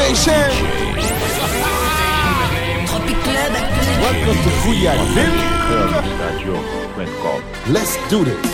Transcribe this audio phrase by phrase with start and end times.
[0.00, 0.50] Nation.
[4.00, 5.38] Welcome to Fouilladville.
[7.68, 8.46] Let's do this.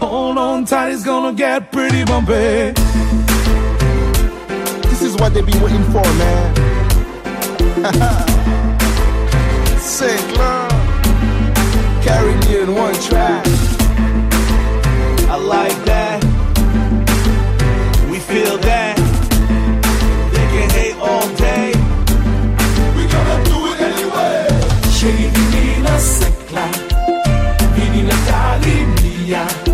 [0.00, 2.72] Hold on tight, it's gonna get pretty bumpy.
[4.88, 6.54] This is what they be waiting for, man.
[12.04, 12.16] St.
[12.16, 13.46] Clair, Caribbean one track.
[15.28, 16.22] I like that.
[18.10, 18.96] We feel that.
[20.32, 21.72] They can hate all day.
[22.96, 24.46] We gonna do it anyway.
[24.96, 26.66] Chérie, menina secla.
[27.76, 29.46] Menina calimia.
[29.46, 29.73] Men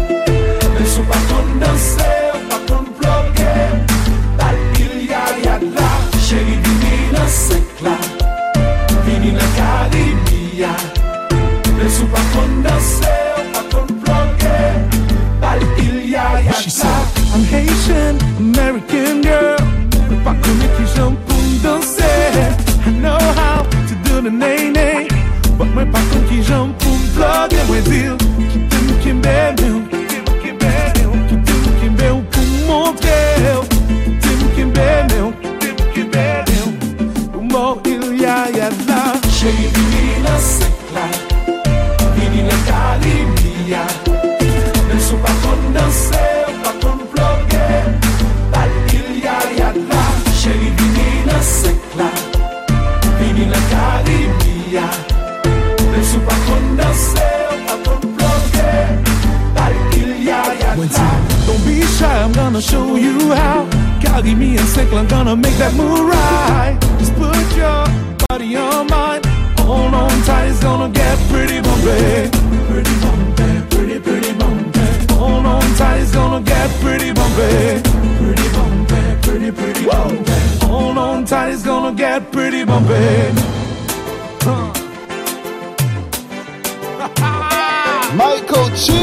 [24.30, 25.08] de ney ney.
[25.58, 28.16] Bak mwen pa kon ki jom pou m plage Mwen dil
[28.52, 29.79] ki tem ki mbebe
[64.30, 66.78] Karimi and Sekla gonna make that move right.
[67.00, 67.84] Just put your
[68.28, 69.22] body on mine.
[69.66, 72.30] Hold on tight, it's gonna get pretty bumpy.
[72.68, 75.14] Pretty bumpy, pretty, pretty bumpy.
[75.14, 77.82] Hold on tight, it's gonna get pretty bumpy.
[78.22, 80.66] Pretty bumpy, pretty, pretty bumpy.
[80.66, 83.34] Hold on tight, it's gonna get pretty bumpy.
[84.46, 84.70] Huh.
[88.14, 88.94] Michael Chill.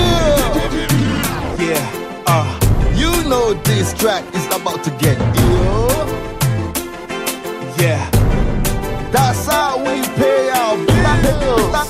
[1.60, 2.48] Yeah, uh,
[2.96, 4.47] You know this track is about
[4.90, 6.08] to get ill.
[7.82, 8.10] yeah
[9.12, 11.90] That's how we pay our bills.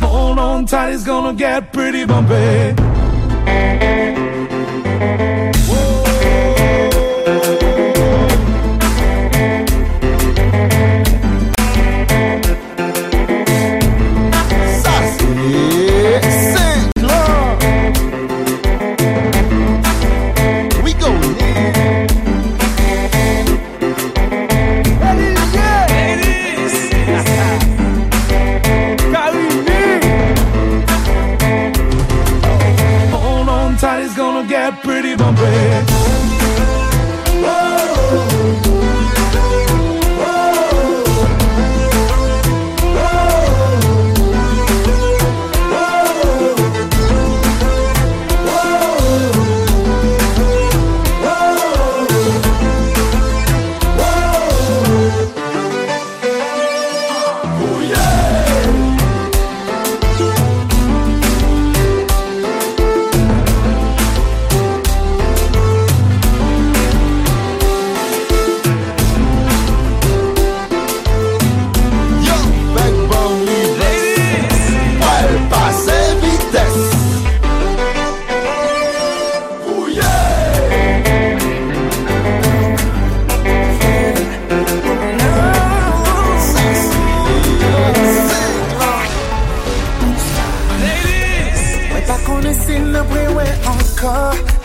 [0.00, 2.74] Hold on tight, it's gonna get pretty bumpy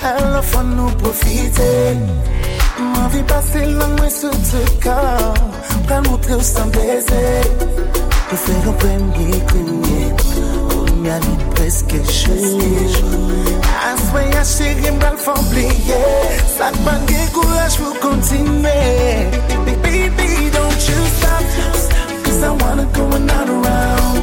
[0.01, 1.65] Hello fon nou profite.
[2.79, 5.35] Mwen vi pase lang mwen sou te kor
[5.89, 7.23] Pral montre ou san beze
[8.29, 9.65] Pou fe yon premye kou
[10.71, 12.63] Konya li preske chou
[13.89, 15.99] Aswe ya cheri mbral fon pliye
[16.55, 18.77] Sak ban gen kouraj pou kontinue
[19.83, 21.43] Baby, don't you stop.
[22.23, 24.18] Cause I wanna go another round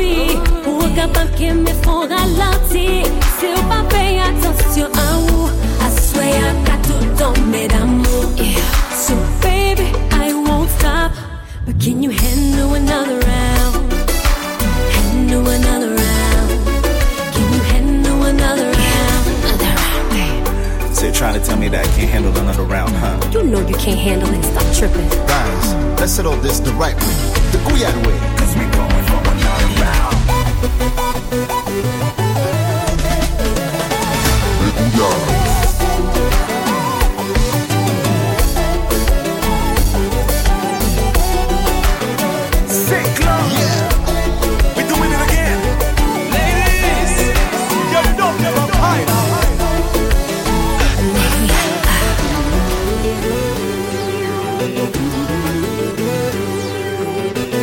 [0.00, 2.86] fi Pou kapap ke me fon ralanti
[3.36, 5.50] Se ou pa pey atensyon a ou
[5.88, 7.89] Aswe a ka toutan, medan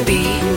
[0.08, 0.57] be.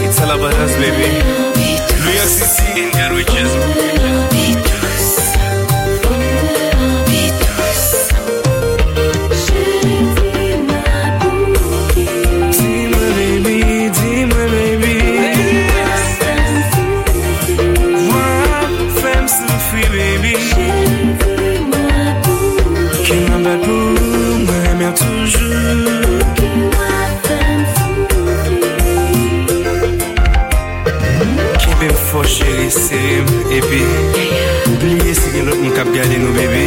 [0.00, 1.08] It's all about us, baby.
[2.04, 4.47] New York City and Garwiches.
[32.70, 33.82] Serem, epi
[34.70, 36.66] Oubliye se gen lot mou kap gade nou bebe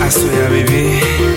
[0.00, 1.35] Asoya bebe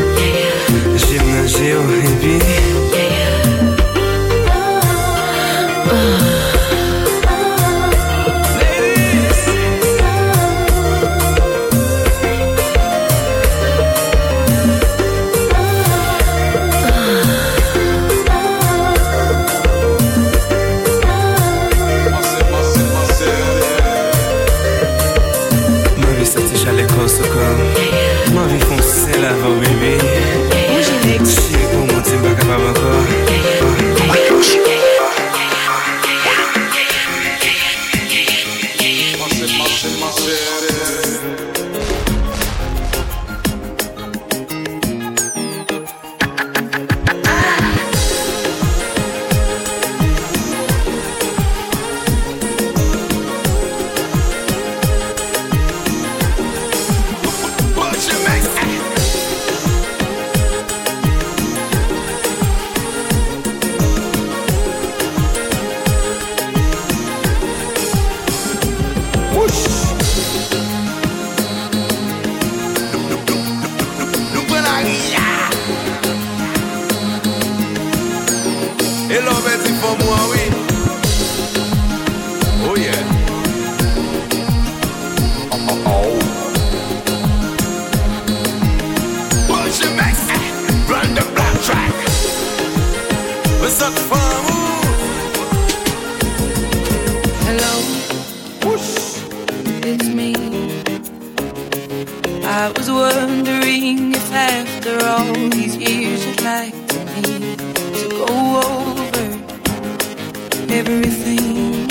[110.79, 111.88] everything.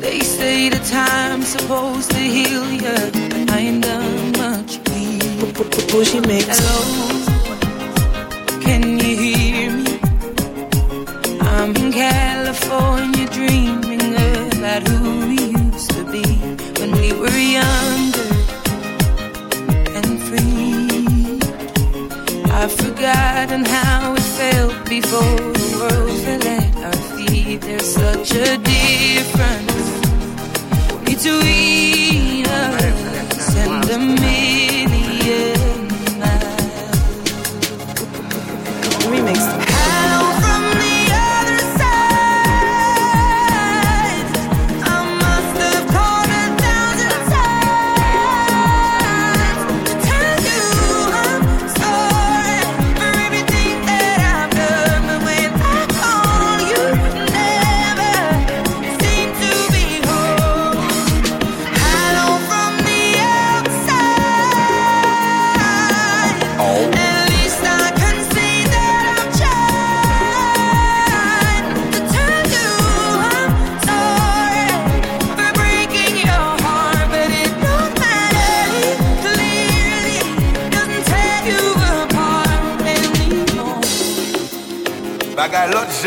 [0.00, 5.54] They say the time's supposed to heal you, but I ain't done much healing.
[6.52, 6.80] Hello,
[8.60, 9.92] can you hear me?
[11.40, 14.14] I'm in California dreaming
[14.58, 16.26] about who we used to be
[16.78, 18.28] when we were younger
[19.98, 21.40] and free.
[22.58, 26.61] I've forgotten how it felt before the world fell
[27.60, 29.72] There's such a difference
[31.04, 33.56] between us.
[33.56, 34.31] And million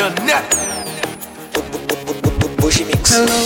[0.10, 0.70] done nothing.
[2.58, 3.10] Bushy Mix.
[3.14, 3.42] Hello,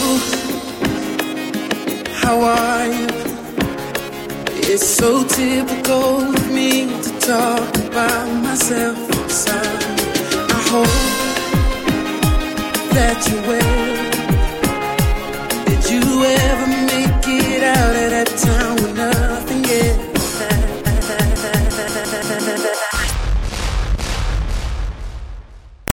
[2.22, 3.08] how are you?
[4.72, 8.98] It's so typical of me to talk about myself.
[9.24, 9.84] inside.
[10.58, 11.04] I hope
[12.96, 13.80] that you're well.
[15.70, 16.06] Did you
[16.44, 19.29] ever make it out of that town with us?